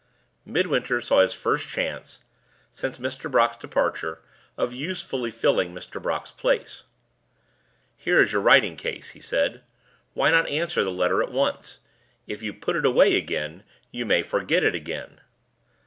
Midwinter 0.45 0.99
saw 0.99 1.19
his 1.19 1.31
first 1.35 1.67
chance, 1.67 2.21
since 2.71 2.97
Mr. 2.97 3.29
Brock's 3.29 3.57
departure, 3.57 4.19
of 4.57 4.73
usefully 4.73 5.29
filling 5.29 5.75
Mr. 5.75 6.01
Brock's 6.01 6.31
place. 6.31 6.85
"Here 7.97 8.19
is 8.19 8.31
your 8.33 8.41
writing 8.41 8.75
case," 8.77 9.11
he 9.11 9.19
said; 9.21 9.61
"why 10.15 10.31
not 10.31 10.49
answer 10.49 10.83
the 10.83 10.89
letter 10.89 11.21
at 11.21 11.31
once? 11.31 11.77
If 12.25 12.41
you 12.41 12.51
put 12.51 12.75
it 12.75 12.83
away 12.87 13.15
again, 13.15 13.61
you 13.91 14.03
may 14.07 14.23
forget 14.23 14.63
it 14.63 14.73
again." 14.73 15.21